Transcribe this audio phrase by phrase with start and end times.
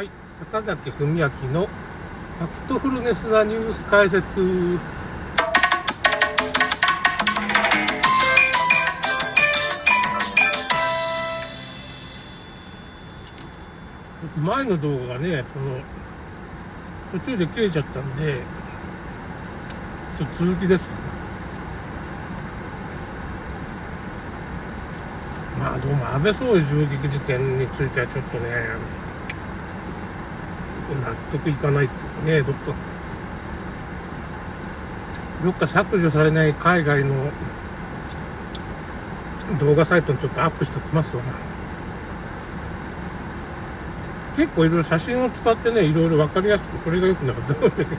[0.00, 4.40] はい、坂崎文明のファクトフルネスなニュース解説。
[14.38, 15.80] 前の動画がね、その、
[17.12, 18.40] 途中で切れちゃったんで、
[20.16, 21.00] ちょっと続きですかね。
[25.58, 28.99] まあ、どうも安倍総理銃撃事件についてはちょっとね、
[30.94, 32.74] 納得いかないっていうかね、どっか、
[35.44, 37.30] どっか削除されない海外の
[39.58, 41.22] 動画サイトにちょっとアップしておきますわ。
[44.36, 47.86] 結構いろいろ写真を使ってね、いろいろ分かりやすく、それが良くなかったので、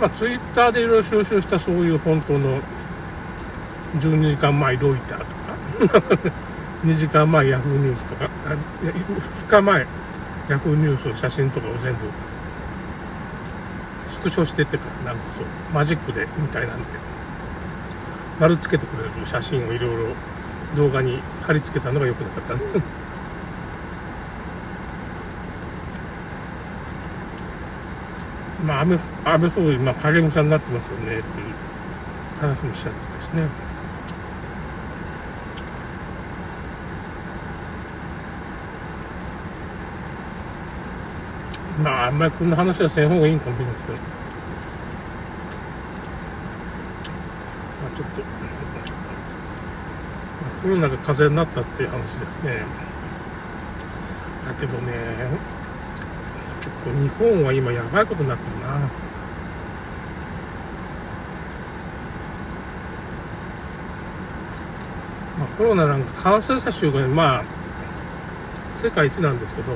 [0.00, 2.60] まあ、ツイッターでいろいろ収集したそういう本当の
[3.94, 6.30] 12時間前ロイターとか。
[6.84, 8.28] 2時間前ヤフーニュースとか。
[9.18, 9.86] 2日前
[10.48, 12.00] ヤフーニュースの写真とかを全部。
[14.08, 16.84] スクショしてってからなんかそうマジックでみたいなんで。
[18.38, 19.96] 丸つけてくれる写真をいろいろ
[20.76, 22.54] 動画に貼り付けたのが良くなかった。
[22.54, 22.60] ね
[28.66, 28.98] まあ安倍
[29.34, 31.22] 安倍総理、まあ、影武者になってますよねっていう
[32.40, 33.46] 話もしちゃってたしね。
[41.82, 43.98] まあ、あんまりこんな話はせん方がいいんかもしれないけど、ま
[47.86, 48.26] あ、ちょっと、ま
[50.58, 52.64] あ、コロナが風邪になったっていう話ですね。
[54.46, 54.92] だけどね、
[56.60, 58.68] 結構日本は今やばいことになってるな。
[65.38, 67.44] まあ、コロナなんか感染者数がね、まあ、
[68.72, 69.72] 世界一なんですけど、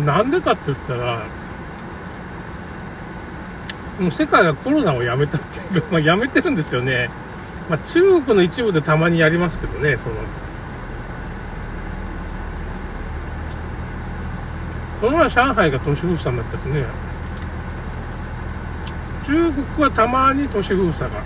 [0.00, 1.26] なんでかって言ったら、
[3.98, 7.10] もう世界がコロナをやめたっていうか、まあ、やめてるんですよね。
[7.68, 10.16] まあ、中国の一部でたまにやりますけどね、その、
[15.00, 16.84] この前上海が都市封鎖になったしね、
[19.24, 21.22] 中国はたまに都市封鎖が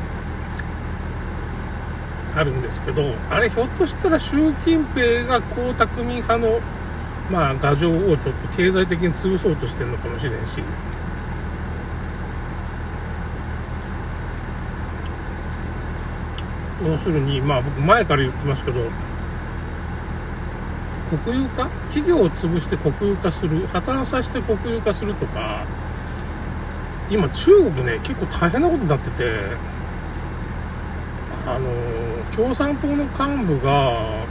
[2.37, 6.61] あるんですけど、あれひょっとしたら習近平が江沢民派の
[7.31, 10.63] まあ、牙城をちょっと経済的に潰そうとしてるのかもしれんし、
[16.87, 18.81] 要するに、まあ僕前から言ってますけど、
[21.25, 21.65] 国有化？
[21.89, 25.65] 企業を潰して国有化する、破綻させて国有化するとか、
[27.11, 29.25] 今中国ね、結構大変なことになってて、
[31.47, 31.69] あの、
[32.37, 34.25] 共産党の幹部が、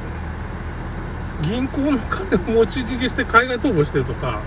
[1.44, 4.42] 銀行の金を持ち逃げして海外逃亡してるとか、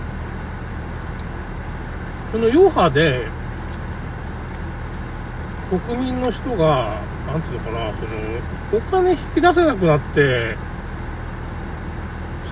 [2.31, 3.27] この余波で、
[5.69, 6.97] 国民の人が、
[7.27, 8.09] なんていうのかな、その、
[8.73, 10.57] お金引き出せなくなって、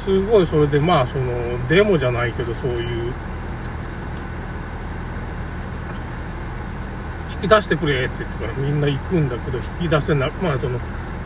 [0.05, 3.13] すごいそれで、まあ、その、デモじゃないけど、そういう、
[7.41, 10.79] 引き出してくれって言ってからみんな行くんだけど、引き出せな、まあ、その、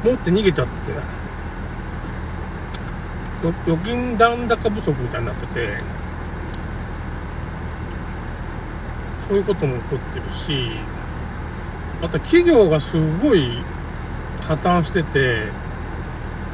[0.04, 1.23] 持って逃げちゃってて、
[3.50, 5.78] 預金残高不足みたいになってて、
[9.28, 10.72] そういうことも起こってるし、
[12.02, 13.62] あと企業がすごい
[14.42, 15.48] 破綻してて、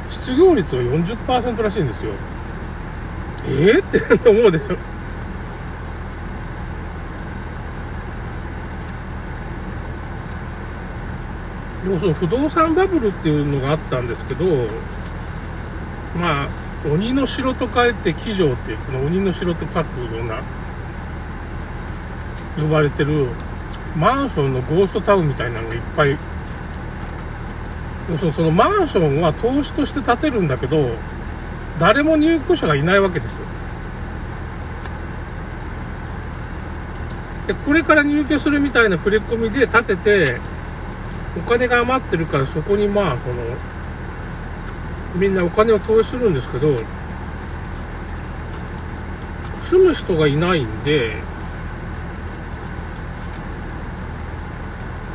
[0.10, 2.12] 失業率は40%らしいんですよ。
[3.46, 3.84] えー、
[4.18, 4.78] って思うでしょ。
[11.84, 14.46] でもその不動産バブルっていうのがあったんですけど、
[16.20, 16.48] まあ、
[16.85, 20.41] 鬼の城と書いて鬼城っていうこの鬼の城と書くような
[22.57, 23.28] 呼ばれてる
[23.95, 26.17] マンションのゴーストタウンみたいなのがいっぱい
[28.31, 30.90] そのマンションは投資として建てるんだけど
[31.79, 33.35] 誰も入居者がいないわけですよ。
[37.47, 40.40] でこれから入居するみたいな振り込みで建てて
[41.37, 43.43] お金が余ってるからそこにまあその
[45.16, 46.76] みんなお金を投資するんですけど、
[49.70, 51.16] 住む人がいないんで、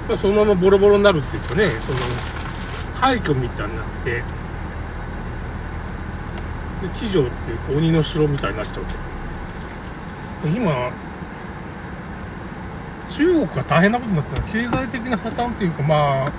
[0.08, 1.98] まあ、そのままボロボロになるっていうかね、その、
[3.00, 4.22] 廃墟みたいになって、で、
[6.94, 10.48] 地上っていうか鬼の城みたいになっちゃうと。
[10.48, 10.92] 今、
[13.08, 16.32] 中国が大変なことになってる経済的な破綻っていうかまあ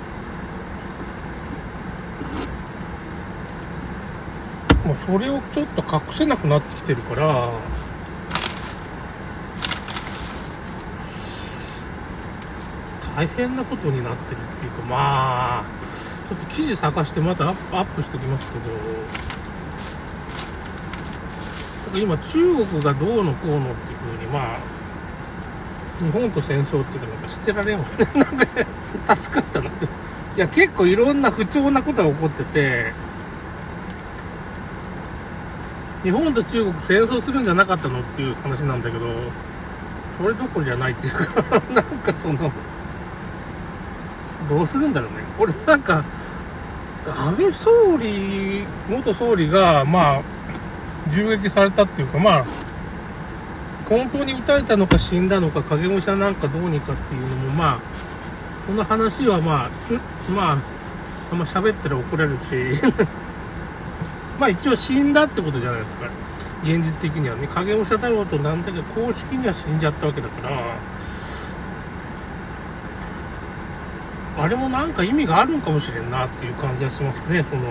[5.05, 7.49] それをちょっと隠せなくなってきてるから。
[13.15, 15.63] 大変なことになってるっていうかまあ
[16.27, 18.65] ちょっと記事探してまたアップアップしておきますけど。
[21.99, 24.59] 今中国がどうのこうのっていうふうにまあ
[26.03, 27.85] 日本と戦争っていうのが知ってられんわ。
[27.85, 28.25] ね なん
[29.05, 29.85] か助かったなって。
[29.85, 29.89] い
[30.35, 33.04] や結構いろんな不調なことが起こってて。
[36.05, 39.05] 日本と中国戦争するんじゃなかったのっていう話なんだけど
[40.17, 41.43] それどころじゃないっていうか
[41.75, 42.49] なんかその
[44.49, 45.17] どうするんだろうね。
[45.37, 46.03] これなんか、
[47.05, 50.21] 安倍総理、元総理が、まあ、
[51.13, 52.45] 銃撃されたっていうか、まあ、
[53.89, 57.79] 本当に撃たれたのか死んだのか、影武者なんかどうにかっていうのも、まあ、
[58.67, 60.57] この話はまあ、まあ、
[61.31, 62.81] あんま喋ったら怒られるし、
[64.39, 66.09] まあ一応死んだってことじゃないですか。
[66.63, 70.55] 現実的にはね、影武者太郎となんだけど、公式には死んじゃったわけだから、
[74.37, 77.61] あれもなんか意味があるんかもしれんなっていう感じがしますね、その。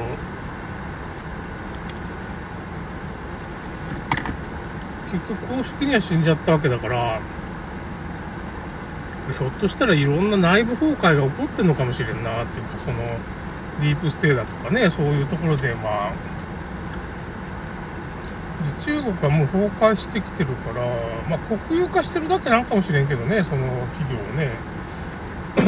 [5.13, 7.21] 結局公式には死んじゃったわけだから、
[9.37, 12.99] ひょっとしたらいろんな内部崩壊が起こってるのかもしれんなっていうか、その、
[13.81, 16.13] ディープステイだとかね、そういうところで、まあ、
[18.85, 20.85] 中国はもう崩壊してきてるから、
[21.29, 24.51] まあ、国有化してるだけなんかもしれんけどね、その企業をね。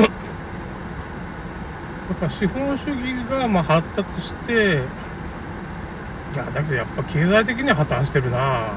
[2.08, 4.82] だから資本主義がま発達して、
[6.34, 8.69] いや、だけどやっぱ経済的には破綻してるな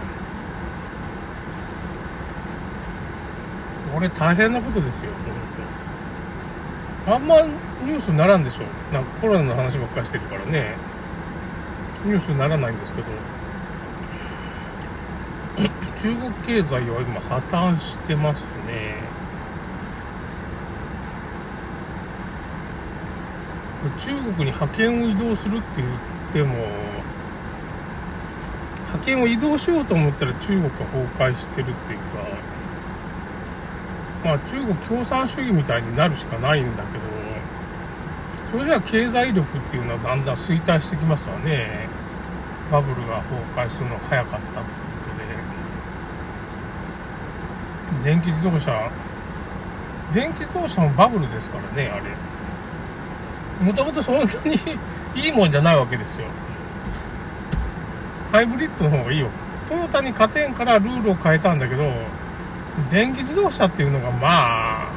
[3.94, 5.12] これ大変なことですよ、
[7.06, 7.16] 本当。
[7.16, 7.42] あんま
[7.84, 8.64] ニュースにならんでしょ。
[8.94, 10.76] なんかコロナの話ばっかりしてるからね。
[12.06, 13.08] ニュースにならないんですけど。
[15.98, 18.96] 中国経済は今破綻してますね。
[23.98, 25.88] 中国に派遣を移動するって言っ
[26.32, 26.56] ても、
[28.88, 32.06] 派遣を移動しようと思ったら中国が崩壊してるっていうか、
[34.24, 37.04] まあ中国共産主義みたいになるしかないんだけど、
[38.52, 41.90] それじゃあ経済力っていうのはだんだん衰退してきますわね。
[42.72, 45.24] バブルが崩壊するのが早かったっていうことで。
[48.04, 48.90] 電気自動車、
[50.14, 52.04] 電気自動車もバブルですからね、あれ。
[53.66, 54.56] もともとそんなに
[55.16, 56.28] いいもんじゃないわけですよ。
[58.32, 59.28] ハイブリッドの方がいいよ。
[59.68, 61.92] トヨタに勝てんからルールを変えたんだけど、
[62.90, 64.90] 電気自動車っていうのがまあ、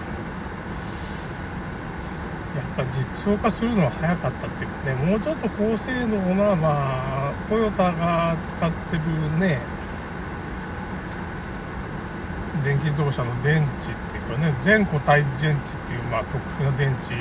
[2.76, 9.02] やっぱ実用化するのは早かったっていうかね、もうちょっと高性能な、まあ、トヨタが使ってる
[9.38, 9.58] ね、
[12.62, 17.14] 電気自動車の電池っていうかね、全固体電池っていう、まあ、特殊な電池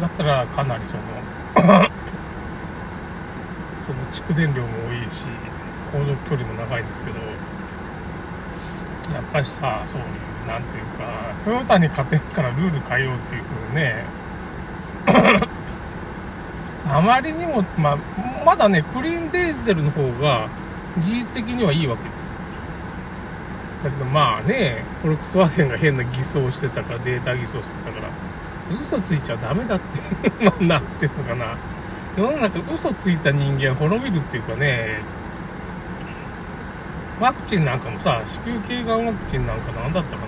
[0.00, 1.02] だったらかなりその
[3.86, 5.24] その蓄電量も多いし
[5.92, 7.20] 航続距離も長いんですけど
[9.14, 10.06] やっぱりさそういう
[10.48, 14.04] なんていうかトヨタに勝てんからルール変えようっていう風にね
[16.90, 17.98] あまりにも、まあ、
[18.44, 20.48] まだねクリーンディゼルの方が
[20.98, 22.34] 技術的にはいいわけです
[23.84, 28.08] だけどまあねフォルクスワーゲンが変な偽装してたからデータ偽装してたから
[28.80, 31.56] 嘘ついちゃダメだっていうのなってんのかな。
[32.16, 35.00] 世の中嘘ついた人間滅びるっていうかね、
[37.20, 40.22] ワクチンなんかもさ、子宮頸がんワクチンなんか何だったか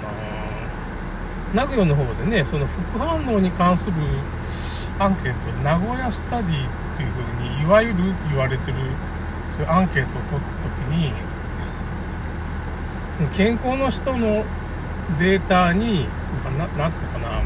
[1.55, 1.63] な。
[1.63, 3.93] 名古屋の方でね、その副反応に関する
[4.99, 8.77] アンケート、名古屋スタディっていう風に、いわゆるって言われてる
[9.67, 11.13] アンケートを取った時に、
[13.33, 14.45] 健康の人の
[15.19, 16.07] データに、
[16.79, 17.43] なんていうかな、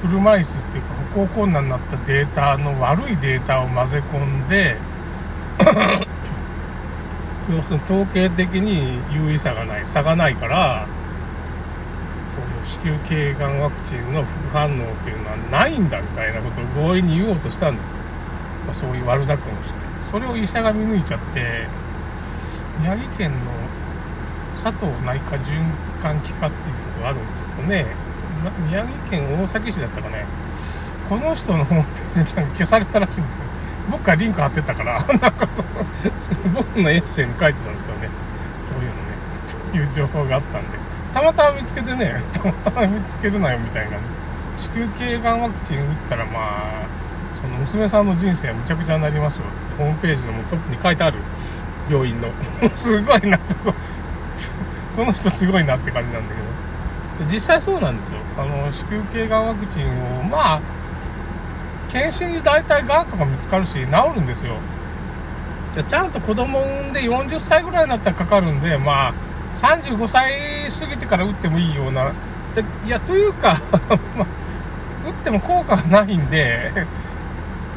[0.00, 4.76] 車椅子っていうか歩行困難になったデータの悪いデータを混ぜ込んで
[7.50, 10.86] 要するに統計的に優位差がない差がないから
[12.30, 12.98] その子宮
[13.34, 17.96] 頸がんワクチンの副反応っていうのはないんだみたいなことを強引に言おうとしたんですよ、
[18.66, 19.88] まあ、そういう悪巧みをして。
[20.10, 21.66] それを医者が見抜いちゃって
[22.80, 23.36] 宮城県の
[24.54, 25.62] 佐藤内科循
[26.02, 27.86] 環器科っていうとこがあるんですけどね。
[28.68, 30.24] 宮城県大崎市だったかね、
[31.08, 33.48] この人のホームページなんか消されたらしいんですけど、
[33.90, 38.08] 僕がリンク貼ってたから、 なんかその、僕のエッセイに書いてたんですよね。
[38.62, 39.88] そういうのね。
[39.88, 40.78] という情報があったんで、
[41.12, 43.96] たまたま見つけてね、 たまたま見つけるなよみたいな、
[44.56, 46.98] 子宮頸がんワクチン打ったら、まあ、
[47.40, 51.18] その娘さんの人生はむちゃくちゃになりますよってホームページのトップに書いてある。
[51.88, 52.28] 病院の。
[52.74, 53.54] すごいなと。
[54.96, 57.30] この人すごいなって感じなんだけど。
[57.30, 58.18] 実際そうなんですよ。
[58.36, 59.86] あの、子宮頸がんワクチン
[60.20, 60.60] を、まあ、
[61.88, 64.54] 検診で大体がんとか見つかるし、治るんですよ。
[65.74, 69.14] じゃちゃんと子供産んで40歳ぐらいになったらかかるんで、まあ、
[69.54, 70.32] 35歳
[70.70, 72.12] 過ぎてから打ってもいいような。
[72.54, 73.56] でいや、というか
[75.06, 76.72] 打っても効果がないんで、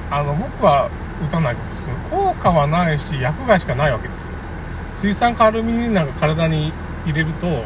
[0.09, 0.89] あの、僕は
[1.23, 1.95] 打たないことですよ。
[2.09, 4.33] 効果はないし、薬害しかないわけですよ。
[4.93, 6.73] 水酸化アルミニウムなんか体に
[7.05, 7.63] 入れると、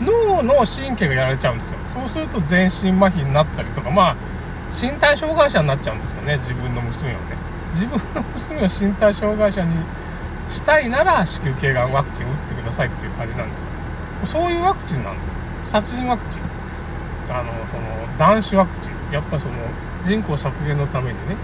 [0.00, 1.78] 脳の神経がやられちゃうんですよ。
[1.92, 4.16] そうすると全身麻痺になったりとか、まあ、
[4.72, 7.18] 身体障害者になっちゃうんですよね、自分の娘をね。
[7.70, 9.74] 自分の娘を身体障害者に
[10.48, 13.66] したいなら、子宮頸がんワクチン打ってくださいっていう感じなんですよ。
[14.24, 15.18] そういうワクチンなんだよ。
[15.62, 16.42] 殺人ワクチン。
[17.30, 19.12] あの、その、男子ワクチン。
[19.12, 19.52] やっぱその、
[20.02, 21.36] 人口削減のためにね、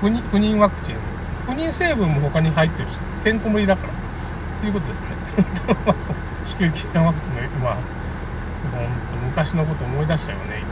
[0.00, 0.96] 不妊不妊ワクチン。
[1.44, 3.92] 不妊成分も他に入ってるし、てんこ盛りだから。
[3.92, 5.08] っていうことですね。
[6.44, 10.68] 子宮頸がんワクチンの、まあ、ほんと昔のこと思い出したよね、いろいろ。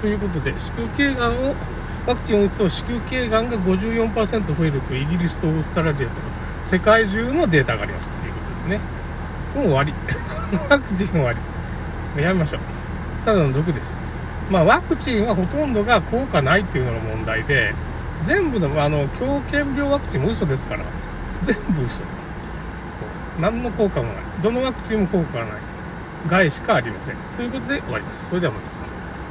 [0.00, 1.54] ということで、子宮頸がんを、
[2.06, 6.10] ワクチンを打つと子宮頸がんが54%増えるとイギリスとオーストラリアとか
[6.64, 8.80] 世界中のデータがありますっていうことですね。
[9.54, 9.94] もう終わり。
[10.68, 12.22] ワクチン終わり。
[12.22, 12.60] やめましょう。
[13.24, 13.92] ただの毒です。
[14.50, 17.74] まあ、ワクチンはほとんどが効果ないっていうのが問題で、
[18.22, 20.84] 全部の、あの、狂犬病ワクチンも嘘ですから。
[21.42, 22.04] 全部嘘。
[23.40, 24.22] 何の効果もない。
[24.42, 25.54] どのワクチンも効果がない。
[26.28, 27.16] 害しかありません。
[27.36, 28.26] ということで終わります。
[28.28, 28.79] それではまた。